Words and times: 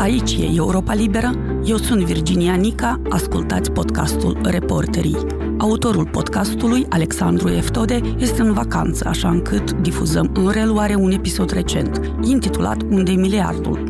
Aici 0.00 0.32
e 0.32 0.50
Europa 0.54 0.94
Liberă, 0.94 1.30
eu 1.64 1.76
sunt 1.76 2.02
Virginia 2.02 2.54
Nica, 2.54 3.00
ascultați 3.08 3.70
podcastul 3.70 4.40
Reporterii. 4.42 5.16
Autorul 5.58 6.06
podcastului, 6.06 6.86
Alexandru 6.88 7.48
Eftode, 7.48 8.00
este 8.18 8.42
în 8.42 8.52
vacanță, 8.52 9.08
așa 9.08 9.28
încât 9.28 9.72
difuzăm 9.72 10.30
în 10.34 10.50
reluare 10.50 10.94
un 10.94 11.10
episod 11.10 11.50
recent, 11.50 12.00
intitulat 12.22 12.82
Unde-i 12.82 13.16
miliardul? 13.16 13.84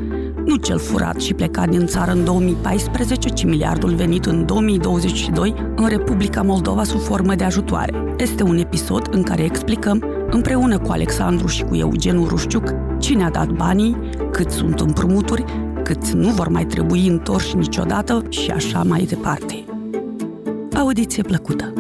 Nu 0.45 0.57
cel 0.57 0.79
furat 0.79 1.21
și 1.21 1.35
plecat 1.35 1.69
din 1.69 1.87
țară 1.87 2.11
în 2.11 2.25
2014, 2.25 3.29
ci 3.29 3.45
miliardul 3.45 3.95
venit 3.95 4.25
în 4.25 4.47
2022 4.47 5.55
în 5.77 5.89
Republica 5.89 6.43
Moldova 6.43 6.85
sub 6.85 7.01
formă 7.01 7.35
de 7.35 7.45
ajutoare. 7.45 8.15
Este 8.17 8.43
un 8.43 8.59
episod 8.59 9.09
în 9.11 9.23
care 9.23 9.43
explicăm, 9.43 10.05
împreună 10.31 10.79
cu 10.79 10.93
Alexandru 10.93 11.47
și 11.47 11.65
cu 11.65 11.77
Eugen 11.77 12.25
Rușciuc, 12.25 12.75
cine 12.99 13.25
a 13.25 13.31
dat 13.31 13.49
banii, 13.49 13.97
cât 14.31 14.51
sunt 14.51 14.81
împrumuturi, 14.81 15.45
cât 15.93 16.11
nu 16.11 16.29
vor 16.29 16.49
mai 16.49 16.67
trebui 16.67 17.07
întorși 17.07 17.57
niciodată 17.57 18.23
și 18.29 18.51
așa 18.51 18.83
mai 18.83 19.05
departe. 19.05 19.65
Audiție 20.73 21.23
plăcută! 21.23 21.73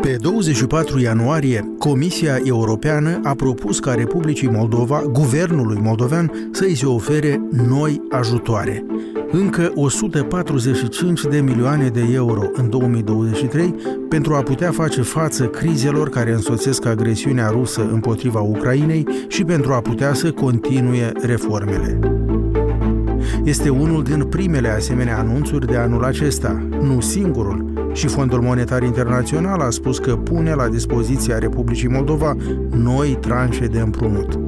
Pe 0.00 0.16
24 0.20 1.00
ianuarie, 1.00 1.74
Comisia 1.78 2.40
Europeană 2.44 3.20
a 3.24 3.34
propus 3.34 3.78
ca 3.78 3.94
Republicii 3.94 4.48
Moldova, 4.48 5.02
guvernului 5.12 5.80
moldovean, 5.82 6.50
să 6.52 6.64
îi 6.64 6.74
se 6.74 6.86
ofere 6.86 7.40
noi 7.50 8.02
ajutoare. 8.10 8.84
Încă 9.30 9.72
145 9.74 11.24
de 11.24 11.40
milioane 11.40 11.88
de 11.88 12.08
euro 12.12 12.42
în 12.52 12.70
2023 12.70 13.74
pentru 14.08 14.34
a 14.34 14.42
putea 14.42 14.70
face 14.70 15.02
față 15.02 15.46
crizelor 15.46 16.08
care 16.08 16.32
însoțesc 16.32 16.86
agresiunea 16.86 17.48
rusă 17.48 17.88
împotriva 17.92 18.40
Ucrainei 18.40 19.06
și 19.28 19.44
pentru 19.44 19.72
a 19.72 19.80
putea 19.80 20.14
să 20.14 20.32
continue 20.32 21.12
reformele. 21.22 21.98
Este 23.44 23.68
unul 23.68 24.02
din 24.02 24.24
primele 24.24 24.68
asemenea 24.68 25.18
anunțuri 25.18 25.66
de 25.66 25.76
anul 25.76 26.04
acesta, 26.04 26.66
nu 26.80 27.00
singurul, 27.00 27.88
și 27.92 28.06
Fondul 28.06 28.40
Monetar 28.40 28.82
Internațional 28.82 29.60
a 29.60 29.70
spus 29.70 29.98
că 29.98 30.16
pune 30.16 30.54
la 30.54 30.68
dispoziția 30.68 31.38
Republicii 31.38 31.88
Moldova 31.88 32.36
noi 32.70 33.18
tranșe 33.20 33.66
de 33.66 33.80
împrumut. 33.80 34.47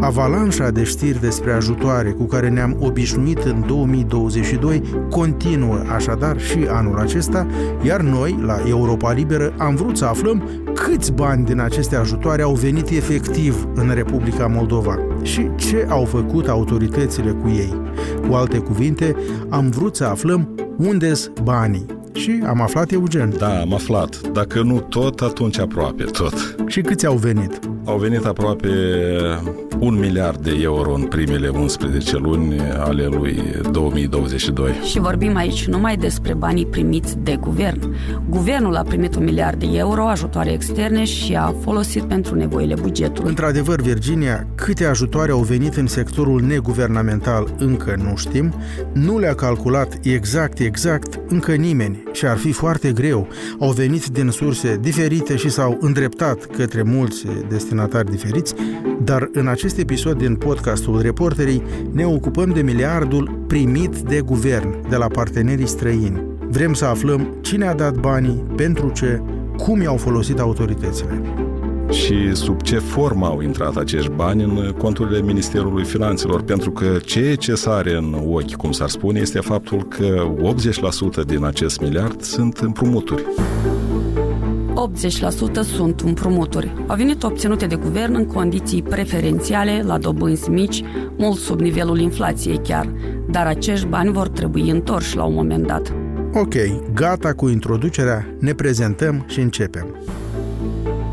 Avalanșa 0.00 0.70
de 0.70 0.84
știri 0.84 1.20
despre 1.20 1.52
ajutoare 1.52 2.10
cu 2.10 2.24
care 2.24 2.48
ne-am 2.48 2.76
obișnuit 2.80 3.38
în 3.38 3.64
2022 3.66 4.82
continuă 5.10 5.82
așadar 5.94 6.40
și 6.40 6.66
anul 6.68 6.98
acesta, 6.98 7.46
iar 7.82 8.00
noi, 8.00 8.38
la 8.42 8.58
Europa 8.68 9.12
Liberă, 9.12 9.52
am 9.58 9.74
vrut 9.74 9.96
să 9.96 10.04
aflăm 10.04 10.48
câți 10.74 11.12
bani 11.12 11.44
din 11.44 11.60
aceste 11.60 11.96
ajutoare 11.96 12.42
au 12.42 12.54
venit 12.54 12.88
efectiv 12.88 13.68
în 13.74 13.90
Republica 13.94 14.46
Moldova 14.46 14.98
și 15.22 15.50
ce 15.56 15.86
au 15.88 16.04
făcut 16.04 16.48
autoritățile 16.48 17.30
cu 17.30 17.48
ei. 17.48 17.80
Cu 18.28 18.34
alte 18.34 18.58
cuvinte, 18.58 19.16
am 19.48 19.70
vrut 19.70 19.96
să 19.96 20.04
aflăm 20.04 20.54
unde 20.78 21.14
sunt 21.14 21.40
banii 21.40 21.86
și 22.12 22.42
am 22.46 22.60
aflat 22.60 22.90
Eugen. 22.90 23.34
Da, 23.38 23.60
am 23.60 23.74
aflat. 23.74 24.20
Dacă 24.32 24.62
nu 24.62 24.80
tot, 24.80 25.20
atunci 25.20 25.58
aproape 25.58 26.02
tot. 26.02 26.54
Și 26.66 26.80
câți 26.80 27.06
au 27.06 27.16
venit? 27.16 27.58
Au 27.84 27.98
venit 27.98 28.24
aproape 28.24 28.68
un 29.80 29.98
miliard 29.98 30.42
de 30.42 30.58
euro 30.60 30.94
în 30.94 31.02
primele 31.02 31.48
11 31.48 32.16
luni 32.16 32.60
ale 32.60 33.06
lui 33.06 33.42
2022. 33.70 34.72
Și 34.72 34.98
vorbim 34.98 35.36
aici 35.36 35.66
numai 35.66 35.96
despre 35.96 36.34
banii 36.34 36.66
primiți 36.66 37.18
de 37.18 37.36
guvern. 37.40 37.94
Guvernul 38.28 38.76
a 38.76 38.82
primit 38.82 39.14
un 39.14 39.24
miliard 39.24 39.58
de 39.58 39.66
euro 39.72 40.08
ajutoare 40.08 40.52
externe 40.52 41.04
și 41.04 41.34
a 41.36 41.54
folosit 41.62 42.02
pentru 42.02 42.34
nevoile 42.34 42.74
bugetului. 42.80 43.28
Într-adevăr, 43.28 43.80
Virginia, 43.80 44.46
câte 44.54 44.84
ajutoare 44.84 45.32
au 45.32 45.40
venit 45.40 45.76
în 45.76 45.86
sectorul 45.86 46.40
neguvernamental 46.40 47.54
încă 47.58 47.98
nu 48.02 48.16
știm, 48.16 48.54
nu 48.92 49.18
le-a 49.18 49.34
calculat 49.34 49.98
exact, 50.02 50.58
exact 50.58 51.20
încă 51.28 51.54
nimeni 51.54 52.02
și 52.12 52.26
ar 52.26 52.36
fi 52.36 52.52
foarte 52.52 52.92
greu. 52.92 53.28
Au 53.58 53.70
venit 53.70 54.06
din 54.06 54.30
surse 54.30 54.78
diferite 54.80 55.36
și 55.36 55.48
s-au 55.48 55.78
îndreptat 55.80 56.44
către 56.44 56.82
mulți 56.82 57.26
destinatari 57.48 58.10
diferiți, 58.10 58.54
dar 59.04 59.28
în 59.32 59.46
acest 59.46 59.69
episod 59.76 60.18
din 60.18 60.36
podcastul 60.36 61.00
Reporterii 61.00 61.62
ne 61.92 62.06
ocupăm 62.06 62.50
de 62.50 62.62
miliardul 62.62 63.44
primit 63.46 63.96
de 63.96 64.20
guvern, 64.20 64.88
de 64.88 64.96
la 64.96 65.06
partenerii 65.06 65.66
străini. 65.66 66.22
Vrem 66.48 66.72
să 66.72 66.84
aflăm 66.84 67.36
cine 67.40 67.66
a 67.66 67.74
dat 67.74 67.94
banii, 67.94 68.44
pentru 68.56 68.90
ce, 68.94 69.22
cum 69.56 69.82
i-au 69.82 69.96
folosit 69.96 70.38
autoritățile 70.38 71.22
și 71.92 72.34
sub 72.34 72.62
ce 72.62 72.78
formă 72.78 73.26
au 73.26 73.40
intrat 73.40 73.76
acești 73.76 74.10
bani 74.10 74.42
în 74.42 74.74
conturile 74.78 75.22
Ministerului 75.22 75.84
Finanțelor, 75.84 76.42
pentru 76.42 76.70
că 76.70 76.98
ceea 77.04 77.36
ce 77.36 77.54
sare 77.54 77.96
în 77.96 78.16
ochi, 78.26 78.54
cum 78.54 78.72
s-ar 78.72 78.88
spune, 78.88 79.20
este 79.20 79.40
faptul 79.40 79.82
că 79.82 80.32
80% 81.22 81.26
din 81.26 81.44
acest 81.44 81.80
miliard 81.80 82.22
sunt 82.22 82.58
împrumuturi. 82.58 83.24
80% 84.88 85.62
sunt 85.62 86.00
împrumuturi. 86.00 86.72
Au 86.86 86.96
venit 86.96 87.22
obținute 87.22 87.66
de 87.66 87.74
guvern 87.74 88.14
în 88.14 88.26
condiții 88.26 88.82
preferențiale, 88.82 89.82
la 89.86 89.98
dobânzi 89.98 90.50
mici, 90.50 90.82
mult 91.16 91.38
sub 91.38 91.60
nivelul 91.60 91.98
inflației 91.98 92.60
chiar, 92.62 92.92
dar 93.30 93.46
acești 93.46 93.86
bani 93.86 94.12
vor 94.12 94.28
trebui 94.28 94.70
întorși 94.70 95.16
la 95.16 95.24
un 95.24 95.34
moment 95.34 95.66
dat. 95.66 95.92
Ok, 96.34 96.54
gata 96.94 97.32
cu 97.32 97.48
introducerea, 97.48 98.26
ne 98.38 98.52
prezentăm 98.52 99.24
și 99.28 99.40
începem. 99.40 99.86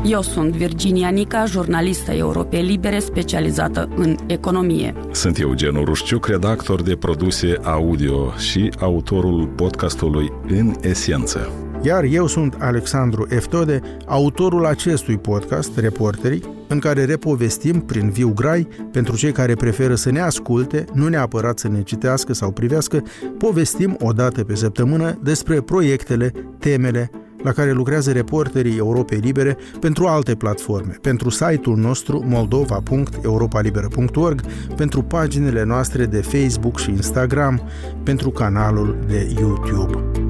Eu 0.04 0.22
sunt 0.22 0.52
Virginia 0.52 1.08
Nica, 1.08 1.44
jurnalistă 1.44 2.12
Europei 2.12 2.62
Libere 2.62 2.98
specializată 2.98 3.88
în 3.96 4.16
economie. 4.26 4.94
Sunt 5.12 5.38
Eugen 5.38 5.84
Rușciuc, 5.84 6.26
redactor 6.26 6.82
de 6.82 6.96
produse 6.96 7.56
audio 7.62 8.32
și 8.36 8.70
autorul 8.80 9.46
podcastului 9.46 10.32
În 10.48 10.74
Esență. 10.80 11.67
Iar 11.82 12.04
eu 12.04 12.26
sunt 12.26 12.54
Alexandru 12.58 13.26
Eftode, 13.28 13.80
autorul 14.06 14.66
acestui 14.66 15.18
podcast, 15.18 15.78
Reporterii, 15.78 16.42
în 16.68 16.78
care 16.78 17.04
repovestim 17.04 17.80
prin 17.80 18.10
viu 18.10 18.32
grai, 18.34 18.68
pentru 18.92 19.16
cei 19.16 19.32
care 19.32 19.54
preferă 19.54 19.94
să 19.94 20.10
ne 20.10 20.20
asculte, 20.20 20.84
nu 20.92 21.08
neapărat 21.08 21.58
să 21.58 21.68
ne 21.68 21.82
citească 21.82 22.32
sau 22.32 22.50
privească, 22.50 23.02
povestim 23.38 23.96
o 24.00 24.12
dată 24.12 24.44
pe 24.44 24.54
săptămână 24.54 25.18
despre 25.22 25.60
proiectele, 25.60 26.32
temele, 26.58 27.10
la 27.42 27.52
care 27.52 27.72
lucrează 27.72 28.12
reporterii 28.12 28.76
Europei 28.76 29.18
Libere 29.18 29.56
pentru 29.80 30.06
alte 30.06 30.34
platforme, 30.34 30.94
pentru 31.00 31.30
site-ul 31.30 31.76
nostru 31.76 32.24
moldova.europalibera.org, 32.26 34.40
pentru 34.76 35.02
paginile 35.02 35.64
noastre 35.64 36.04
de 36.04 36.20
Facebook 36.20 36.78
și 36.78 36.90
Instagram, 36.90 37.60
pentru 38.02 38.30
canalul 38.30 38.98
de 39.06 39.34
YouTube. 39.38 40.27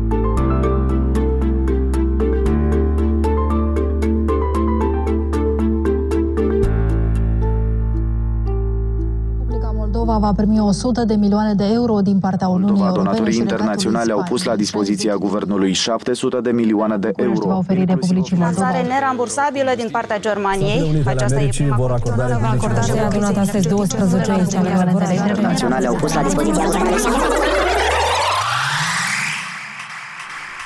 Moldova 10.08 10.26
va 10.26 10.42
primi 10.42 10.58
100 10.60 11.04
de 11.04 11.14
milioane 11.14 11.54
de 11.54 11.64
euro 11.72 12.00
din 12.00 12.18
partea 12.18 12.48
Uniunii 12.48 12.68
Moldova, 12.68 12.88
Europene. 12.88 13.14
Donatorii 13.14 13.38
internaționale 13.38 14.12
au 14.12 14.22
pus 14.28 14.42
la 14.44 14.56
dispoziția 14.56 15.14
guvernului 15.14 15.72
700 15.72 16.40
de 16.40 16.50
milioane 16.50 16.96
de 16.96 17.12
euro. 17.16 17.48
va 17.48 17.56
oferi 17.56 17.84
Republicii 17.84 18.36
Moldova. 18.36 18.50
Finanțare 18.50 18.86
nerambursabilă 18.86 19.72
din 19.76 19.88
partea 19.90 20.18
Germaniei. 20.20 21.02
Aceasta 21.06 21.40
e 21.40 21.48
prima 21.48 21.76
vor 21.76 21.90
acorda 21.90 22.38
Va 22.40 22.48
acorda 22.48 22.80
și 22.80 22.90
a 22.90 23.04
adunat 23.04 23.36
astăzi 23.36 23.68
12 23.68 24.58
milioane 24.58 24.92
de 24.98 25.04
euro. 25.10 25.28
internaționale 25.28 25.86
au 25.86 25.94
pus 25.94 26.14
la 26.14 26.22
dispoziția 26.22 26.64
guvernului 26.64 27.02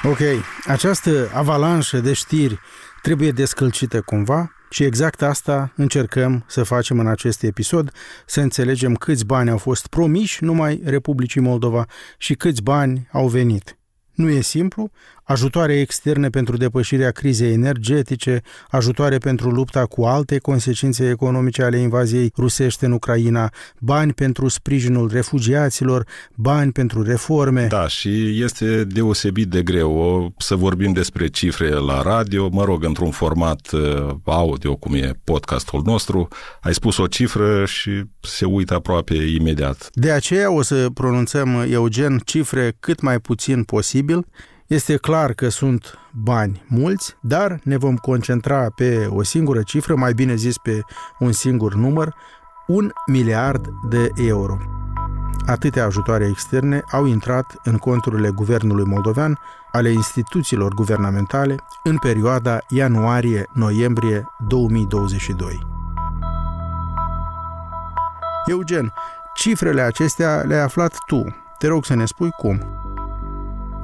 Ok, 0.05 0.19
această 0.67 1.11
avalanșă 1.35 1.99
de 1.99 2.13
știri 2.13 2.61
trebuie 3.03 3.31
descălcită 3.31 4.01
cumva 4.01 4.53
și 4.71 4.85
exact 4.85 5.23
asta 5.23 5.73
încercăm 5.77 6.45
să 6.47 6.63
facem 6.63 6.99
în 6.99 7.07
acest 7.07 7.43
episod, 7.43 7.93
să 8.27 8.41
înțelegem 8.41 8.95
câți 8.95 9.27
bani 9.27 9.51
au 9.51 9.59
fost 9.59 9.87
promiși 9.87 10.45
numai 10.45 10.81
Republicii 10.85 11.41
Moldova 11.41 11.87
și 12.19 12.35
câți 12.35 12.63
bani 12.63 13.09
au 13.13 13.29
venit. 13.29 13.79
Nu 14.13 14.29
e 14.29 14.41
simplu, 14.41 14.91
ajutoare 15.23 15.81
externe 15.81 16.29
pentru 16.29 16.57
depășirea 16.57 17.11
crizei 17.11 17.53
energetice, 17.53 18.41
ajutoare 18.69 19.19
pentru 19.19 19.51
lupta 19.51 19.87
cu 19.87 20.05
alte 20.05 20.39
consecințe 20.39 21.09
economice 21.09 21.63
ale 21.63 21.77
invaziei 21.77 22.33
rusești 22.37 22.85
în 22.85 22.93
Ucraina, 22.93 23.53
bani 23.79 24.13
pentru 24.13 24.49
sprijinul 24.49 25.11
refugiaților, 25.13 26.07
bani 26.35 26.73
pentru 26.73 27.03
reforme. 27.03 27.67
Da, 27.67 27.89
și 27.89 28.43
este 28.43 28.85
deosebit 28.85 29.49
de 29.49 29.63
greu 29.63 29.97
o, 29.97 30.29
să 30.39 30.55
vorbim 30.55 30.93
despre 30.93 31.27
cifre 31.27 31.69
la 31.69 32.03
radio, 32.03 32.49
mă 32.53 32.65
rog, 32.65 32.85
într-un 32.85 33.11
format 33.11 33.71
uh, 33.73 34.15
audio, 34.25 34.77
cum 34.77 34.95
e 34.95 35.13
podcastul 35.25 35.83
nostru, 35.85 36.29
ai 36.61 36.75
spus 36.75 36.97
o 36.97 37.07
cifră 37.07 37.65
și 37.65 38.03
se 38.21 38.45
uită 38.45 38.75
aproape 38.75 39.15
imediat. 39.15 39.89
De 39.93 40.11
aceea 40.11 40.53
o 40.53 40.63
să 40.63 40.91
pronunțăm, 40.95 41.67
Eugen, 41.71 42.21
cifre 42.25 42.77
cât 42.81 43.01
mai 43.01 43.19
puțin 43.19 43.63
posibil, 43.63 44.27
Este 44.73 44.97
clar 44.97 45.33
că 45.33 45.49
sunt 45.49 45.99
bani 46.11 46.65
mulți, 46.69 47.17
dar 47.21 47.61
ne 47.63 47.77
vom 47.77 47.97
concentra 47.97 48.71
pe 48.75 49.07
o 49.11 49.23
singură 49.23 49.63
cifră, 49.63 49.95
mai 49.97 50.13
bine 50.13 50.35
zis 50.35 50.59
pe 50.59 50.81
un 51.19 51.33
singur 51.33 51.75
număr, 51.75 52.15
un 52.67 52.91
miliard 53.07 53.69
de 53.89 54.11
euro. 54.15 54.57
Atâtea 55.47 55.85
ajutoare 55.85 56.27
externe 56.27 56.83
au 56.91 57.07
intrat 57.07 57.55
în 57.65 57.77
conturile 57.77 58.31
guvernului 58.31 58.85
moldovean, 58.85 59.39
ale 59.73 59.91
instituțiilor 59.91 60.75
guvernamentale, 60.75 61.57
în 61.85 61.99
perioada 61.99 62.59
ianuarie-noiembrie 62.69 64.27
2022. 64.49 65.59
Eugen, 68.47 68.93
cifrele 69.35 69.81
acestea 69.81 70.43
le-ai 70.47 70.63
aflat 70.63 70.99
tu. 71.07 71.25
Te 71.59 71.67
rog 71.67 71.85
să 71.85 71.95
ne 71.95 72.05
spui 72.05 72.31
cum. 72.31 72.82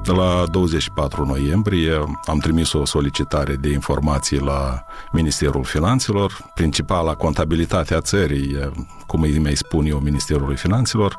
La 0.03 0.45
24 0.51 1.25
noiembrie 1.25 2.03
am 2.25 2.39
trimis 2.39 2.73
o 2.73 2.85
solicitare 2.85 3.55
de 3.55 3.69
informații 3.69 4.39
la 4.39 4.83
Ministerul 5.11 5.63
Finanțelor, 5.63 6.37
principala 6.53 7.13
contabilitate 7.13 7.93
a 7.93 8.01
țării, 8.01 8.71
cum 9.07 9.21
îi 9.21 9.39
mai 9.39 9.55
spun 9.55 9.85
eu, 9.85 9.97
Ministerului 9.97 10.55
Finanțelor. 10.55 11.17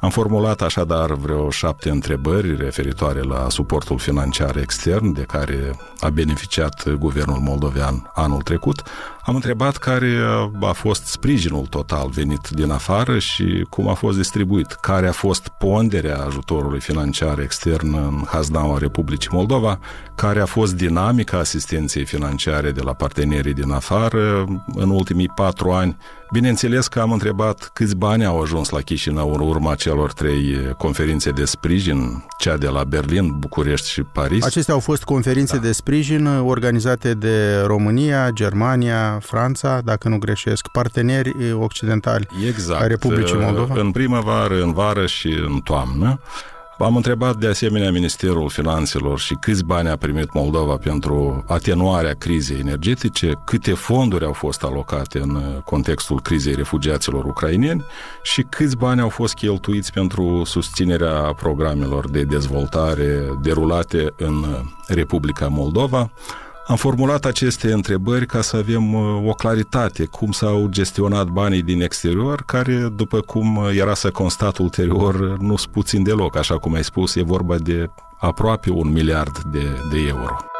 Am 0.00 0.10
formulat 0.10 0.60
așadar 0.62 1.12
vreo 1.12 1.50
șapte 1.50 1.90
întrebări 1.90 2.56
referitoare 2.56 3.20
la 3.20 3.46
suportul 3.48 3.98
financiar 3.98 4.56
extern 4.56 5.12
de 5.12 5.22
care 5.22 5.76
a 6.00 6.10
beneficiat 6.10 6.88
guvernul 6.88 7.38
moldovean 7.38 8.10
anul 8.14 8.42
trecut. 8.42 8.82
Am 9.26 9.34
întrebat 9.34 9.76
care 9.76 10.16
a 10.60 10.72
fost 10.72 11.06
sprijinul 11.06 11.66
total 11.66 12.08
venit 12.08 12.48
din 12.48 12.70
afară 12.70 13.18
și 13.18 13.66
cum 13.70 13.88
a 13.88 13.94
fost 13.94 14.16
distribuit, 14.16 14.66
care 14.66 15.08
a 15.08 15.12
fost 15.12 15.48
ponderea 15.48 16.16
ajutorului 16.16 16.80
financiar 16.80 17.38
extern 17.38 17.94
în 17.94 18.24
haznaua 18.26 18.78
Republicii 18.78 19.30
Moldova, 19.32 19.78
care 20.14 20.40
a 20.40 20.46
fost 20.46 20.74
dinamica 20.76 21.38
asistenței 21.38 22.04
financiare 22.04 22.70
de 22.70 22.80
la 22.80 22.92
partenerii 22.92 23.54
din 23.54 23.70
afară 23.70 24.44
în 24.74 24.90
ultimii 24.90 25.28
patru 25.34 25.70
ani. 25.70 25.96
Bineînțeles 26.34 26.88
că 26.88 27.00
am 27.00 27.12
întrebat 27.12 27.70
câți 27.72 27.96
bani 27.96 28.24
au 28.24 28.40
ajuns 28.40 28.68
la 28.68 28.80
Chișinău 28.80 29.32
în 29.32 29.40
urma 29.40 29.74
celor 29.74 30.12
trei 30.12 30.74
conferințe 30.78 31.30
de 31.30 31.44
sprijin, 31.44 32.24
cea 32.38 32.56
de 32.56 32.68
la 32.68 32.84
Berlin, 32.84 33.38
București 33.38 33.90
și 33.90 34.02
Paris. 34.02 34.44
Acestea 34.44 34.74
au 34.74 34.80
fost 34.80 35.04
conferințe 35.04 35.56
da. 35.56 35.62
de 35.62 35.72
sprijin 35.72 36.26
organizate 36.26 37.14
de 37.14 37.60
România, 37.66 38.30
Germania, 38.30 39.18
Franța, 39.22 39.80
dacă 39.84 40.08
nu 40.08 40.18
greșesc, 40.18 40.68
parteneri 40.68 41.52
occidentali 41.52 42.26
exact. 42.48 42.80
ai 42.80 42.88
Republicii 42.88 43.38
Moldova. 43.38 43.74
În 43.80 43.90
primăvară, 43.90 44.62
în 44.62 44.72
vară 44.72 45.06
și 45.06 45.28
în 45.28 45.60
toamnă. 45.64 46.20
Am 46.78 46.96
întrebat 46.96 47.36
de 47.36 47.46
asemenea 47.46 47.90
Ministerul 47.90 48.48
Finanțelor 48.48 49.18
și 49.18 49.34
câți 49.34 49.64
bani 49.64 49.88
a 49.88 49.96
primit 49.96 50.32
Moldova 50.32 50.76
pentru 50.76 51.44
atenuarea 51.46 52.14
crizei 52.14 52.58
energetice, 52.58 53.32
câte 53.44 53.72
fonduri 53.72 54.24
au 54.24 54.32
fost 54.32 54.62
alocate 54.62 55.18
în 55.18 55.60
contextul 55.64 56.20
crizei 56.20 56.54
refugiaților 56.54 57.24
ucraineni 57.24 57.84
și 58.22 58.42
câți 58.42 58.76
bani 58.76 59.00
au 59.00 59.08
fost 59.08 59.34
cheltuiți 59.34 59.92
pentru 59.92 60.42
susținerea 60.44 61.34
programelor 61.36 62.10
de 62.10 62.22
dezvoltare 62.22 63.38
derulate 63.42 64.12
în 64.16 64.44
Republica 64.86 65.48
Moldova. 65.48 66.10
Am 66.66 66.76
formulat 66.76 67.24
aceste 67.24 67.72
întrebări 67.72 68.26
ca 68.26 68.40
să 68.40 68.56
avem 68.56 68.94
uh, 68.94 69.28
o 69.28 69.32
claritate 69.32 70.04
cum 70.04 70.32
s-au 70.32 70.66
gestionat 70.68 71.26
banii 71.26 71.62
din 71.62 71.82
exterior, 71.82 72.42
care, 72.46 72.88
după 72.96 73.20
cum 73.20 73.56
uh, 73.56 73.76
era 73.76 73.94
să 73.94 74.10
constat 74.10 74.56
ulterior, 74.56 75.38
nu 75.38 75.56
sunt 75.56 75.72
puțin 75.72 76.02
deloc. 76.02 76.36
Așa 76.36 76.58
cum 76.58 76.74
ai 76.74 76.84
spus, 76.84 77.14
e 77.14 77.22
vorba 77.22 77.56
de 77.58 77.90
aproape 78.18 78.70
un 78.70 78.92
miliard 78.92 79.38
de, 79.38 79.64
de 79.90 79.98
euro. 80.08 80.53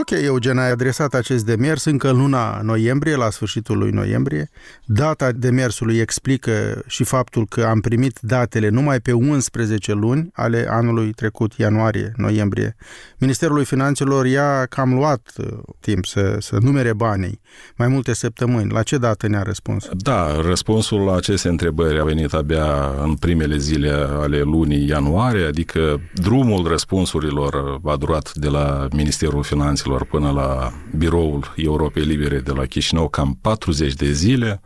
Ok, 0.00 0.10
Eugen, 0.10 0.58
ai 0.58 0.70
adresat 0.70 1.14
acest 1.14 1.44
demers 1.44 1.84
încă 1.84 2.10
în 2.10 2.16
luna 2.16 2.60
noiembrie, 2.62 3.16
la 3.16 3.30
sfârșitul 3.30 3.78
lui 3.78 3.90
noiembrie. 3.90 4.50
Data 4.84 5.32
demersului 5.32 5.98
explică 5.98 6.82
și 6.86 7.04
faptul 7.04 7.46
că 7.46 7.62
am 7.62 7.80
primit 7.80 8.18
datele 8.20 8.68
numai 8.68 9.00
pe 9.00 9.12
11 9.12 9.92
luni 9.92 10.30
ale 10.32 10.66
anului 10.70 11.12
trecut, 11.12 11.52
ianuarie-noiembrie. 11.52 12.76
Ministerul 13.18 13.64
Finanțelor 13.64 14.26
i-a 14.26 14.66
cam 14.66 14.94
luat 14.94 15.32
uh, 15.38 15.46
timp 15.80 16.06
să, 16.06 16.36
să 16.40 16.58
numere 16.60 16.92
banii, 16.92 17.40
mai 17.76 17.88
multe 17.88 18.12
săptămâni. 18.12 18.72
La 18.72 18.82
ce 18.82 18.96
dată 18.96 19.28
ne-a 19.28 19.42
răspuns? 19.42 19.88
Da, 19.92 20.40
răspunsul 20.40 21.04
la 21.04 21.16
aceste 21.16 21.48
întrebări 21.48 22.00
a 22.00 22.04
venit 22.04 22.32
abia 22.32 22.94
în 23.02 23.14
primele 23.14 23.56
zile 23.56 23.90
ale 24.10 24.40
lunii 24.40 24.88
ianuarie, 24.88 25.44
adică 25.46 26.00
drumul 26.14 26.66
răspunsurilor 26.66 27.80
a 27.84 27.96
durat 27.96 28.34
de 28.34 28.48
la 28.48 28.88
Ministerul 28.92 29.42
Finanțelor 29.42 29.86
Finanțelor 29.88 30.20
până 30.20 30.40
la 30.40 30.72
biroul 30.96 31.52
Europei 31.56 32.02
Libere 32.02 32.38
de 32.38 32.52
la 32.52 32.64
Chișinău 32.64 33.08
cam 33.08 33.38
40 33.40 33.94
de 33.94 34.12
zile, 34.12 34.60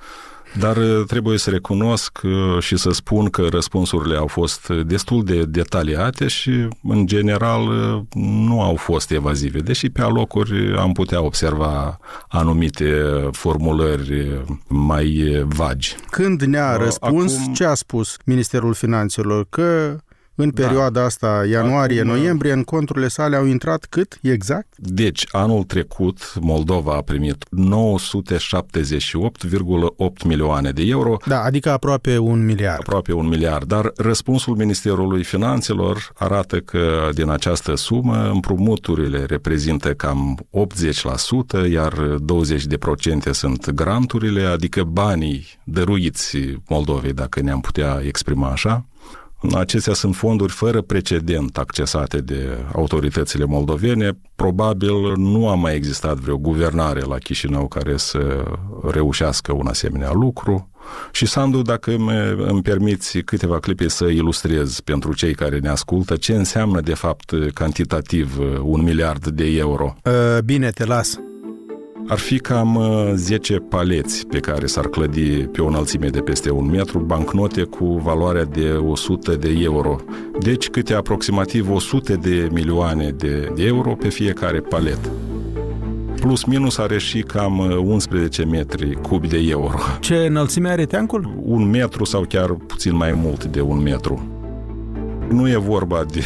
dar 0.59 0.77
uh, 0.77 1.05
trebuie 1.07 1.39
să 1.39 1.51
recunosc 1.51 2.21
uh, 2.23 2.59
și 2.61 2.77
să 2.77 2.91
spun 2.91 3.31
că 3.31 3.47
răspunsurile 3.51 4.17
au 4.17 4.27
fost 4.27 4.69
destul 4.69 5.25
de 5.25 5.45
detaliate 5.45 6.27
și, 6.27 6.69
în 6.83 7.07
general, 7.07 7.69
uh, 7.69 8.03
nu 8.15 8.63
au 8.63 8.77
fost 8.77 9.11
evazive, 9.11 9.59
deși 9.59 9.91
pe 9.91 10.03
alocuri 10.03 10.77
am 10.79 10.93
putea 10.93 11.23
observa 11.23 11.99
anumite 12.29 13.05
formulări 13.33 14.43
mai 14.67 15.43
vagi. 15.49 15.97
Când 16.11 16.43
ne-a 16.43 16.77
răspuns, 16.77 17.39
Acum... 17.39 17.53
ce 17.53 17.65
a 17.65 17.75
spus 17.75 18.17
Ministerul 18.25 18.75
Finanțelor? 18.75 19.47
Că 19.51 19.97
în 20.43 20.51
da. 20.55 20.63
perioada 20.63 21.01
da. 21.01 21.05
asta, 21.05 21.45
ianuarie-noiembrie, 21.51 22.53
în 22.53 22.63
conturile 22.63 23.09
sale 23.09 23.37
au 23.37 23.45
intrat 23.45 23.87
cât 23.89 24.19
exact? 24.23 24.75
Deci, 24.77 25.27
anul 25.31 25.63
trecut, 25.63 26.35
Moldova 26.41 26.95
a 26.95 27.01
primit 27.01 27.45
978,8 27.45 27.45
milioane 30.25 30.71
de 30.71 30.83
euro. 30.83 31.17
Da, 31.27 31.43
adică 31.43 31.71
aproape 31.71 32.19
un 32.19 32.45
miliard. 32.45 32.79
Aproape 32.81 33.13
un 33.13 33.29
miliard, 33.29 33.67
dar 33.67 33.93
răspunsul 33.97 34.57
Ministerului 34.57 35.25
Finanțelor 35.25 36.13
arată 36.15 36.61
că 36.61 37.09
din 37.15 37.29
această 37.29 37.75
sumă 37.75 38.31
împrumuturile 38.33 39.25
reprezintă 39.25 39.95
cam 39.95 40.47
80%, 41.67 41.71
iar 41.71 41.93
20% 43.27 43.31
sunt 43.31 43.71
granturile, 43.71 44.43
adică 44.43 44.83
banii 44.83 45.47
dăruiți 45.65 46.39
Moldovei, 46.69 47.13
dacă 47.13 47.41
ne-am 47.41 47.61
putea 47.61 48.01
exprima 48.05 48.49
așa. 48.49 48.85
Acestea 49.55 49.93
sunt 49.93 50.15
fonduri 50.17 50.53
fără 50.53 50.81
precedent 50.81 51.59
accesate 51.59 52.19
de 52.19 52.59
autoritățile 52.75 53.45
moldovene. 53.45 54.19
Probabil 54.35 55.17
nu 55.17 55.49
a 55.49 55.55
mai 55.55 55.75
existat 55.75 56.17
vreo 56.17 56.37
guvernare 56.37 57.01
la 57.01 57.17
Chișinău 57.17 57.69
care 57.69 57.97
să 57.97 58.45
reușească 58.91 59.53
un 59.53 59.67
asemenea 59.67 60.13
lucru. 60.13 60.71
Și, 61.13 61.27
Sandu, 61.27 61.63
dacă 61.63 61.91
îmi 62.37 62.63
permiți 62.63 63.19
câteva 63.19 63.59
clipe 63.59 63.89
să 63.89 64.05
ilustrez 64.05 64.81
pentru 64.81 65.15
cei 65.15 65.35
care 65.35 65.59
ne 65.59 65.69
ascultă 65.69 66.17
ce 66.17 66.35
înseamnă, 66.35 66.81
de 66.81 66.95
fapt, 66.95 67.33
cantitativ 67.55 68.39
un 68.63 68.83
miliard 68.83 69.27
de 69.27 69.45
euro. 69.45 69.95
Bine, 70.45 70.71
te 70.71 70.85
las 70.85 71.19
ar 72.07 72.19
fi 72.19 72.39
cam 72.39 72.81
10 73.15 73.55
uh, 73.55 73.61
paleți 73.69 74.27
pe 74.27 74.39
care 74.39 74.67
s-ar 74.67 74.87
clădi 74.87 75.31
pe 75.31 75.61
o 75.61 75.67
înălțime 75.67 76.09
de 76.09 76.21
peste 76.21 76.51
un 76.51 76.71
metru, 76.71 76.99
bancnote 76.99 77.63
cu 77.63 77.85
valoarea 77.85 78.45
de 78.45 78.71
100 78.71 79.35
de 79.35 79.59
euro. 79.61 80.01
Deci 80.41 80.69
câte 80.69 80.95
aproximativ 80.95 81.71
100 81.71 82.15
de 82.15 82.49
milioane 82.53 83.11
de, 83.11 83.53
de 83.55 83.65
euro 83.65 83.95
pe 83.95 84.09
fiecare 84.09 84.61
palet. 84.61 85.11
Plus 86.21 86.45
minus 86.45 86.79
are 86.79 86.99
și 86.99 87.21
cam 87.21 87.59
11 87.59 88.43
uh, 88.43 88.49
metri 88.51 88.99
cubi 89.03 89.29
de 89.29 89.39
euro. 89.49 89.79
Ce 90.01 90.15
înălțime 90.15 90.69
are 90.69 90.85
teancul? 90.85 91.35
Un 91.43 91.71
metru 91.71 92.05
sau 92.05 92.25
chiar 92.29 92.51
puțin 92.51 92.97
mai 92.97 93.13
mult 93.13 93.45
de 93.45 93.61
un 93.61 93.83
metru. 93.83 94.32
Nu 95.33 95.49
e 95.49 95.57
vorba 95.57 96.05
de, 96.11 96.25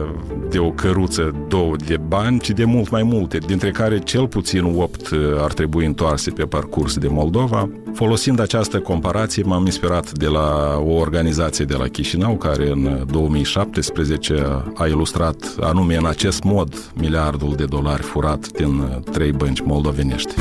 de 0.50 0.58
o 0.58 0.70
căruță, 0.70 1.34
două 1.48 1.76
de 1.86 1.96
bani, 1.96 2.40
ci 2.40 2.50
de 2.50 2.64
mult 2.64 2.90
mai 2.90 3.02
multe, 3.02 3.38
dintre 3.38 3.70
care 3.70 3.98
cel 3.98 4.26
puțin 4.26 4.74
8 4.76 5.10
ar 5.38 5.52
trebui 5.52 5.86
întoarse 5.86 6.30
pe 6.30 6.44
parcurs 6.44 6.96
de 6.96 7.08
Moldova. 7.08 7.68
Folosind 7.94 8.40
această 8.40 8.78
comparație, 8.78 9.42
m-am 9.42 9.64
inspirat 9.64 10.12
de 10.12 10.26
la 10.26 10.78
o 10.86 10.92
organizație 10.92 11.64
de 11.64 11.74
la 11.74 11.86
Chișinău, 11.86 12.36
care 12.36 12.70
în 12.70 13.04
2017 13.10 14.62
a 14.74 14.86
ilustrat 14.86 15.54
anume 15.60 15.96
în 15.96 16.06
acest 16.06 16.42
mod 16.42 16.90
miliardul 16.94 17.54
de 17.56 17.64
dolari 17.64 18.02
furat 18.02 18.48
din 18.48 19.02
trei 19.12 19.32
bănci 19.32 19.60
moldovenești. 19.60 20.34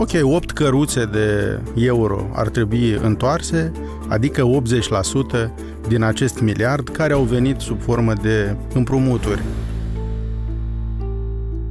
Ok, 0.00 0.10
8 0.22 0.50
căruțe 0.50 1.04
de 1.04 1.60
euro 1.74 2.30
ar 2.32 2.48
trebui 2.48 2.92
întoarse, 2.92 3.72
adică 4.08 4.50
80% 5.42 5.88
din 5.88 6.02
acest 6.02 6.40
miliard 6.40 6.88
care 6.88 7.12
au 7.12 7.22
venit 7.22 7.58
sub 7.58 7.80
formă 7.80 8.12
de 8.12 8.56
împrumuturi. 8.74 9.42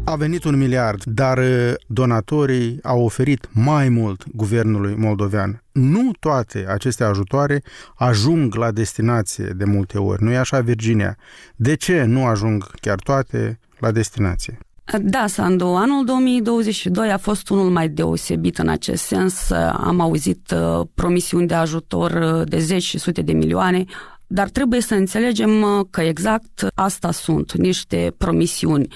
A 0.04 0.16
venit 0.16 0.44
un 0.44 0.58
miliard, 0.58 1.04
dar 1.04 1.38
uh, 1.38 1.74
donatorii 1.88 2.80
au 2.84 3.04
oferit 3.04 3.50
mai 3.52 3.90
mult 3.90 4.24
guvernului 4.36 4.96
moldovean. 4.96 5.64
Nu 5.72 6.12
toate 6.20 6.66
aceste 6.68 7.04
ajutoare 7.04 7.64
ajung 7.96 8.56
la 8.56 8.72
destinație 8.72 9.46
de 9.46 9.66
multe 9.66 9.98
ori. 9.98 10.24
Nu 10.24 10.32
e 10.32 10.38
așa, 10.38 10.60
Virginia? 10.60 11.18
De 11.56 11.76
ce 11.76 12.04
nu 12.04 12.26
ajung 12.26 12.72
chiar 12.82 13.00
toate 13.00 13.60
la 13.80 13.92
destinație? 13.92 14.60
Da, 14.98 15.28
Sandu, 15.28 15.66
anul 15.66 16.06
2022 16.06 17.12
a 17.12 17.18
fost 17.18 17.50
unul 17.50 17.70
mai 17.70 17.90
deosebit 17.90 18.58
în 18.58 18.68
acest 18.68 19.04
sens. 19.04 19.52
Am 19.74 20.00
auzit 20.00 20.52
uh, 20.52 20.86
promisiuni 20.94 21.48
de 21.48 21.54
ajutor 21.54 22.12
uh, 22.12 22.48
de 22.48 22.60
zeci 22.60 22.84
și 22.84 22.98
sute 22.98 23.22
de 23.22 23.32
milioane, 23.32 23.84
dar 24.28 24.50
trebuie 24.50 24.82
să 24.82 24.96
înțelegem 24.96 25.62
uh, 25.62 25.86
că 25.90 26.02
exact 26.02 26.68
asta 26.74 27.12
sunt, 27.12 27.54
niște 27.54 28.14
promisiuni. 28.18 28.88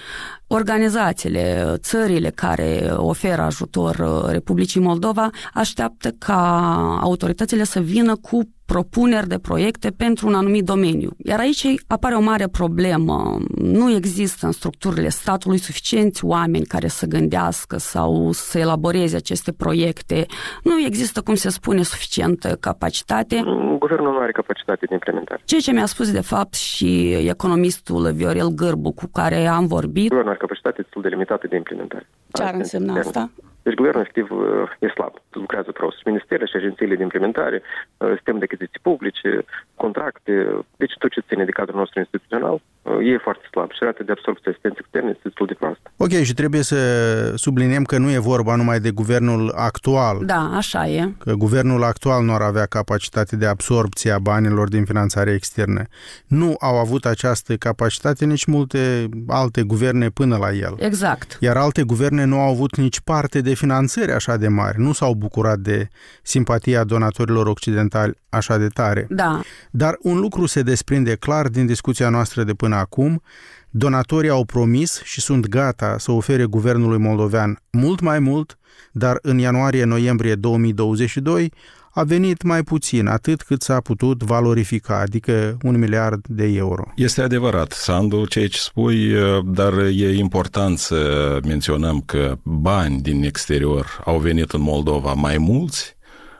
Organizațiile, 0.47 1.73
țările 1.77 2.29
care 2.29 2.93
oferă 2.95 3.41
ajutor 3.41 4.23
Republicii 4.29 4.81
Moldova 4.81 5.29
așteaptă 5.53 6.11
ca 6.17 6.69
autoritățile 7.01 7.63
să 7.63 7.79
vină 7.79 8.15
cu 8.15 8.52
propuneri 8.65 9.27
de 9.27 9.39
proiecte 9.39 9.89
pentru 9.97 10.27
un 10.27 10.33
anumit 10.33 10.63
domeniu. 10.65 11.09
Iar 11.17 11.39
aici 11.39 11.67
apare 11.87 12.15
o 12.15 12.21
mare 12.21 12.47
problemă. 12.47 13.37
Nu 13.55 13.95
există 13.95 14.45
în 14.45 14.51
structurile 14.51 15.09
statului 15.09 15.57
suficienți 15.57 16.25
oameni 16.25 16.65
care 16.65 16.87
să 16.87 17.05
gândească 17.05 17.77
sau 17.77 18.31
să 18.31 18.59
elaboreze 18.59 19.15
aceste 19.15 19.51
proiecte. 19.51 20.25
Nu 20.63 20.79
există, 20.85 21.21
cum 21.21 21.35
se 21.35 21.49
spune, 21.49 21.83
suficientă 21.83 22.57
capacitate. 22.59 23.43
Guvernul 23.79 24.11
nu 24.11 24.19
are 24.19 24.31
capacitate 24.31 24.85
de 24.85 24.93
implementare. 24.93 25.41
Ceea 25.45 25.61
ce 25.61 25.71
mi-a 25.71 25.85
spus 25.85 26.11
de 26.11 26.21
fapt 26.21 26.53
și 26.53 27.13
economistul 27.27 28.11
Viorel 28.11 28.47
Gârbu 28.47 28.91
cu 28.91 29.05
care 29.13 29.45
am 29.47 29.65
vorbit. 29.65 30.07
Guvernul 30.07 30.29
are 30.31 30.39
capacitate 30.39 30.81
destul 30.81 31.01
de 31.01 31.07
limitată 31.07 31.47
de 31.47 31.55
implementare. 31.55 32.07
Ce 32.31 32.43
ar 32.43 32.53
însemna 32.53 32.93
asta? 32.93 33.29
Deci 33.63 33.79
guvernul 33.79 34.01
efectiv 34.01 34.27
e 34.79 34.87
slab. 34.87 35.13
Lucrează 35.31 35.71
prost. 35.71 35.97
Ministerele 36.05 36.45
și 36.45 36.55
agențiile 36.55 36.95
de 36.95 37.03
implementare, 37.03 37.61
sistem 38.15 38.37
de 38.37 38.43
achiziții 38.47 38.85
publice, 38.89 39.29
contracte, 39.75 40.33
deci 40.77 40.93
tot 40.99 41.11
ce 41.11 41.21
ține 41.27 41.45
de 41.45 41.51
cadrul 41.59 41.79
nostru 41.79 41.99
instituțional, 41.99 42.61
e 43.03 43.17
foarte 43.17 43.45
slab 43.51 43.71
și 43.71 43.83
rata 43.83 44.03
de 44.03 44.11
absorbție 44.11 44.51
asistență 44.51 44.77
externe 44.79 45.09
este 45.09 45.21
destul 45.23 45.45
de 45.45 45.53
proastă. 45.53 45.91
Ok, 45.97 46.09
și 46.09 46.33
trebuie 46.33 46.61
să 46.61 46.77
subliniem 47.35 47.83
că 47.83 47.97
nu 47.97 48.09
e 48.11 48.17
vorba 48.17 48.55
numai 48.55 48.79
de 48.79 48.91
guvernul 48.91 49.53
actual. 49.55 50.17
Da, 50.25 50.51
așa 50.55 50.87
e. 50.87 51.09
Că 51.19 51.33
guvernul 51.33 51.83
actual 51.83 52.23
nu 52.23 52.33
ar 52.33 52.41
avea 52.41 52.65
capacitate 52.65 53.35
de 53.35 53.47
absorbție 53.47 54.11
a 54.11 54.19
banilor 54.19 54.67
din 54.67 54.85
finanțare 54.85 55.31
externă. 55.31 55.81
Nu 56.27 56.55
au 56.59 56.75
avut 56.75 57.05
această 57.05 57.55
capacitate 57.55 58.25
nici 58.25 58.45
multe 58.45 59.09
alte 59.27 59.61
guverne 59.61 60.09
până 60.09 60.37
la 60.37 60.51
el. 60.51 60.73
Exact. 60.77 61.37
Iar 61.39 61.57
alte 61.57 61.83
guverne 61.83 62.23
nu 62.23 62.39
au 62.39 62.49
avut 62.49 62.75
nici 62.75 62.99
parte 62.99 63.41
de 63.41 63.52
finanțări 63.53 64.11
așa 64.11 64.37
de 64.37 64.47
mari, 64.47 64.79
nu 64.79 64.91
s-au 64.91 65.13
bucurat 65.13 65.59
de 65.59 65.87
simpatia 66.23 66.83
donatorilor 66.83 67.47
occidentali 67.47 68.19
așa 68.29 68.57
de 68.57 68.67
tare. 68.67 69.07
Da. 69.09 69.41
Dar 69.71 69.97
un 70.01 70.19
lucru 70.19 70.45
se 70.45 70.61
desprinde 70.61 71.15
clar 71.15 71.47
din 71.47 71.65
discuția 71.65 72.09
noastră 72.09 72.43
de 72.43 72.53
până 72.53 72.75
acum, 72.75 73.21
donatorii 73.69 74.29
au 74.29 74.45
promis 74.45 75.01
și 75.03 75.21
sunt 75.21 75.47
gata 75.47 75.95
să 75.97 76.11
ofere 76.11 76.43
guvernului 76.45 76.97
moldovean 76.97 77.59
mult 77.71 77.99
mai 77.99 78.19
mult, 78.19 78.57
dar 78.91 79.19
în 79.21 79.37
ianuarie-noiembrie 79.37 80.35
2022 80.35 81.53
a 81.95 82.03
venit 82.03 82.43
mai 82.43 82.63
puțin, 82.63 83.07
atât 83.07 83.41
cât 83.41 83.61
s-a 83.61 83.79
putut 83.79 84.23
valorifica, 84.23 84.99
adică 84.99 85.57
un 85.61 85.79
miliard 85.79 86.25
de 86.27 86.45
euro. 86.45 86.83
Este 86.95 87.21
adevărat, 87.21 87.71
Sandu, 87.71 88.25
ceea 88.25 88.47
ce 88.47 88.57
spui, 88.57 89.11
dar 89.45 89.77
e 89.77 90.15
important 90.15 90.77
să 90.77 91.39
menționăm 91.45 92.01
că 92.05 92.37
bani 92.43 93.01
din 93.01 93.23
exterior 93.23 94.01
au 94.05 94.17
venit 94.17 94.51
în 94.51 94.61
Moldova 94.61 95.13
mai 95.13 95.37
mulți, 95.37 95.95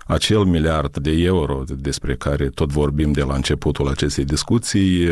acel 0.07 0.43
miliard 0.43 0.97
de 0.97 1.11
euro 1.11 1.63
despre 1.77 2.15
care 2.15 2.49
tot 2.49 2.71
vorbim 2.71 3.11
de 3.11 3.21
la 3.21 3.33
începutul 3.33 3.87
acestei 3.87 4.25
discuții 4.25 5.07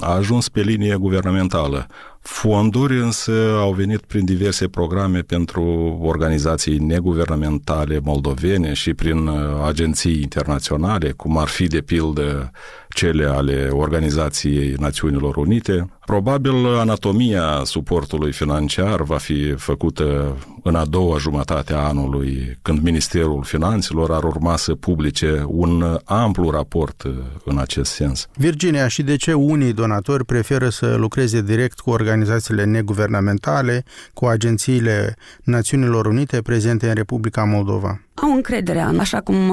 a 0.00 0.14
ajuns 0.14 0.48
pe 0.48 0.60
linie 0.60 0.94
guvernamentală. 0.94 1.86
Fonduri 2.26 3.00
însă 3.00 3.32
au 3.58 3.72
venit 3.72 4.00
prin 4.00 4.24
diverse 4.24 4.68
programe 4.68 5.20
pentru 5.20 5.62
organizații 6.02 6.78
neguvernamentale 6.78 8.00
moldovene 8.02 8.72
și 8.72 8.94
prin 8.94 9.30
agenții 9.66 10.20
internaționale, 10.22 11.10
cum 11.10 11.38
ar 11.38 11.48
fi 11.48 11.66
de 11.66 11.80
pildă 11.80 12.50
cele 12.88 13.24
ale 13.24 13.68
Organizației 13.70 14.74
Națiunilor 14.78 15.36
Unite. 15.36 15.88
Probabil 16.04 16.66
anatomia 16.66 17.60
suportului 17.64 18.32
financiar 18.32 19.02
va 19.02 19.16
fi 19.16 19.54
făcută 19.54 20.36
în 20.62 20.74
a 20.74 20.84
doua 20.84 21.18
jumătate 21.18 21.72
a 21.72 21.78
anului, 21.78 22.58
când 22.62 22.82
Ministerul 22.82 23.42
Finanțelor 23.44 24.10
ar 24.10 24.24
urma 24.24 24.56
să 24.56 24.74
publice 24.74 25.44
un 25.46 25.98
amplu 26.04 26.50
raport 26.50 27.06
în 27.44 27.58
acest 27.58 27.92
sens. 27.92 28.26
Virginia, 28.34 28.88
și 28.88 29.02
de 29.02 29.16
ce 29.16 29.32
unii 29.32 29.72
donatori 29.72 30.24
preferă 30.24 30.68
să 30.68 30.94
lucreze 30.98 31.42
direct 31.42 31.80
cu 31.80 31.90
organizațiile 32.14 32.64
neguvernamentale, 32.64 33.84
cu 34.12 34.26
agențiile 34.26 35.16
Națiunilor 35.42 36.06
Unite 36.06 36.42
prezente 36.42 36.88
în 36.88 36.94
Republica 36.94 37.44
Moldova? 37.44 38.00
Au 38.14 38.32
încredere, 38.32 38.80
așa 38.80 39.20
cum 39.20 39.52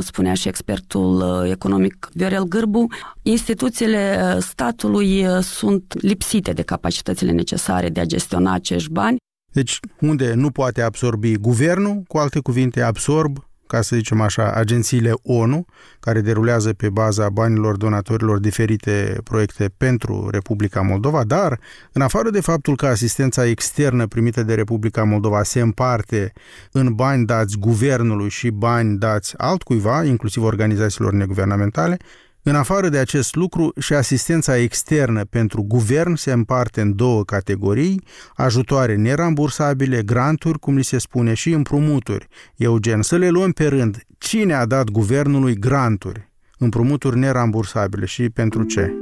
spunea 0.00 0.34
și 0.34 0.48
expertul 0.48 1.46
economic 1.50 2.08
Viorel 2.12 2.44
Gârbu, 2.44 2.86
instituțiile 3.22 4.36
statului 4.40 5.26
sunt 5.42 5.94
lipsite 6.00 6.52
de 6.52 6.62
capacitățile 6.62 7.30
necesare 7.30 7.88
de 7.88 8.00
a 8.00 8.04
gestiona 8.04 8.52
acești 8.52 8.90
bani. 8.90 9.16
Deci, 9.52 9.78
unde 10.00 10.34
nu 10.34 10.50
poate 10.50 10.82
absorbi 10.82 11.36
guvernul, 11.36 12.02
cu 12.06 12.18
alte 12.18 12.40
cuvinte, 12.40 12.82
absorb 12.82 13.38
ca 13.72 13.80
să 13.80 13.96
zicem 13.96 14.20
așa, 14.20 14.52
agențiile 14.52 15.12
ONU, 15.22 15.64
care 16.00 16.20
derulează 16.20 16.72
pe 16.72 16.90
baza 16.90 17.28
banilor 17.28 17.76
donatorilor 17.76 18.38
diferite 18.38 19.18
proiecte 19.24 19.72
pentru 19.76 20.28
Republica 20.30 20.80
Moldova, 20.80 21.24
dar, 21.24 21.60
în 21.92 22.02
afară 22.02 22.30
de 22.30 22.40
faptul 22.40 22.76
că 22.76 22.86
asistența 22.86 23.46
externă 23.46 24.06
primită 24.06 24.42
de 24.42 24.54
Republica 24.54 25.04
Moldova 25.04 25.42
se 25.42 25.60
împarte 25.60 26.32
în 26.72 26.94
bani 26.94 27.26
dați 27.26 27.58
guvernului 27.58 28.28
și 28.28 28.50
bani 28.50 28.98
dați 28.98 29.34
altcuiva, 29.36 30.04
inclusiv 30.04 30.42
organizațiilor 30.42 31.12
neguvernamentale, 31.12 31.96
în 32.44 32.54
afară 32.54 32.88
de 32.88 32.98
acest 32.98 33.34
lucru, 33.34 33.72
și 33.78 33.92
asistența 33.92 34.56
externă 34.56 35.24
pentru 35.24 35.62
guvern 35.62 36.14
se 36.14 36.32
împarte 36.32 36.80
în 36.80 36.96
două 36.96 37.24
categorii, 37.24 38.02
ajutoare 38.34 38.96
nerambursabile, 38.96 40.02
granturi, 40.02 40.58
cum 40.58 40.76
li 40.76 40.84
se 40.84 40.98
spune, 40.98 41.34
și 41.34 41.50
împrumuturi. 41.50 42.26
Eugen, 42.56 43.02
să 43.02 43.16
le 43.16 43.28
luăm 43.28 43.50
pe 43.50 43.66
rând. 43.66 44.02
Cine 44.18 44.54
a 44.54 44.66
dat 44.66 44.90
guvernului 44.90 45.54
granturi? 45.54 46.30
Împrumuturi 46.58 47.18
nerambursabile 47.18 48.06
și 48.06 48.30
pentru 48.30 48.62
ce? 48.62 48.92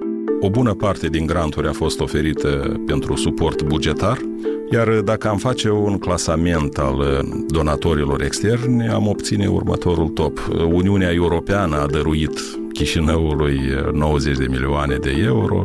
O 0.40 0.50
bună 0.50 0.74
parte 0.74 1.08
din 1.08 1.26
granturi 1.26 1.68
a 1.68 1.72
fost 1.72 2.00
oferită 2.00 2.80
pentru 2.86 3.16
suport 3.16 3.62
bugetar, 3.62 4.18
iar 4.72 4.88
dacă 4.88 5.28
am 5.28 5.36
face 5.36 5.70
un 5.70 5.98
clasament 5.98 6.78
al 6.78 7.24
donatorilor 7.48 8.22
externi, 8.22 8.88
am 8.88 9.06
obține 9.06 9.46
următorul 9.46 10.08
top. 10.08 10.38
Uniunea 10.72 11.12
Europeană 11.12 11.76
a 11.80 11.86
dăruit 11.86 12.40
Chișinăului 12.80 13.60
90 13.92 14.36
de 14.36 14.46
milioane 14.48 14.96
de 14.96 15.10
euro, 15.24 15.64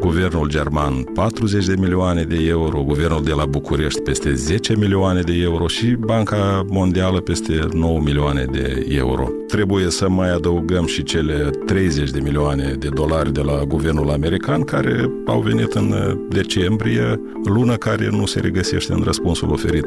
guvernul 0.00 0.48
german 0.48 1.02
40 1.02 1.66
de 1.66 1.74
milioane 1.78 2.22
de 2.22 2.36
euro, 2.48 2.82
guvernul 2.82 3.22
de 3.22 3.32
la 3.32 3.44
București 3.44 4.00
peste 4.00 4.34
10 4.34 4.76
milioane 4.76 5.20
de 5.20 5.32
euro 5.42 5.66
și 5.66 5.86
Banca 5.86 6.64
Mondială 6.68 7.20
peste 7.20 7.58
9 7.72 8.00
milioane 8.00 8.44
de 8.50 8.86
euro. 8.88 9.28
Trebuie 9.46 9.90
să 9.90 10.08
mai 10.08 10.32
adăugăm 10.32 10.86
și 10.86 11.02
cele 11.02 11.50
30 11.66 12.10
de 12.10 12.20
milioane 12.20 12.74
de 12.78 12.88
dolari 12.88 13.32
de 13.32 13.40
la 13.40 13.64
guvernul 13.64 14.10
american 14.10 14.62
care 14.62 15.10
au 15.26 15.40
venit 15.40 15.72
în 15.72 16.18
decembrie, 16.28 17.20
lună 17.44 17.74
care 17.74 18.08
nu 18.10 18.26
se 18.26 18.40
regăsește 18.40 18.92
în 18.92 19.02
răspunsul 19.04 19.50
oferit 19.50 19.86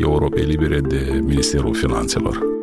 Europei 0.00 0.44
Libere 0.44 0.80
de 0.80 1.20
Ministerul 1.24 1.74
Finanțelor. 1.74 2.61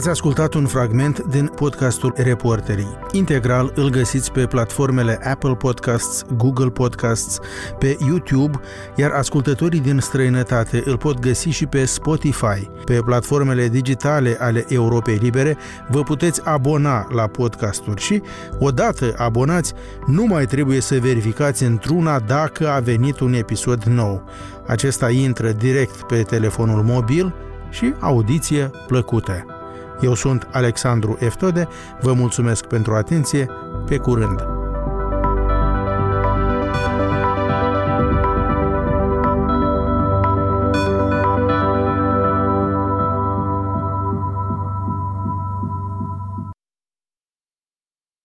Ați 0.00 0.08
ascultat 0.08 0.54
un 0.54 0.66
fragment 0.66 1.22
din 1.22 1.46
podcastul 1.46 2.12
Reporterii. 2.16 2.98
Integral 3.12 3.72
îl 3.74 3.88
găsiți 3.90 4.32
pe 4.32 4.46
platformele 4.46 5.20
Apple 5.24 5.54
Podcasts, 5.54 6.24
Google 6.36 6.70
Podcasts, 6.70 7.38
pe 7.78 7.96
YouTube, 8.06 8.60
iar 8.96 9.10
ascultătorii 9.10 9.80
din 9.80 9.98
străinătate 9.98 10.82
îl 10.84 10.96
pot 10.96 11.18
găsi 11.18 11.48
și 11.48 11.66
pe 11.66 11.84
Spotify. 11.84 12.70
Pe 12.84 13.00
platformele 13.04 13.68
digitale 13.68 14.36
ale 14.38 14.64
Europei 14.68 15.16
Libere 15.16 15.56
vă 15.88 16.02
puteți 16.02 16.40
abona 16.44 17.06
la 17.12 17.26
podcasturi 17.26 18.00
și, 18.00 18.22
odată 18.58 19.14
abonați, 19.16 19.72
nu 20.06 20.24
mai 20.24 20.46
trebuie 20.46 20.80
să 20.80 20.98
verificați 21.00 21.64
într-una 21.64 22.18
dacă 22.18 22.68
a 22.68 22.78
venit 22.78 23.18
un 23.18 23.32
episod 23.32 23.82
nou. 23.82 24.24
Acesta 24.66 25.10
intră 25.10 25.50
direct 25.50 26.02
pe 26.02 26.22
telefonul 26.22 26.82
mobil 26.82 27.34
și 27.70 27.94
audiție 27.98 28.70
plăcută. 28.86 29.59
Eu 30.00 30.14
sunt 30.14 30.48
Alexandru 30.52 31.16
Eftode, 31.20 31.68
vă 32.00 32.12
mulțumesc 32.12 32.64
pentru 32.64 32.94
atenție, 32.94 33.50
pe 33.86 33.96
curând! 33.96 34.59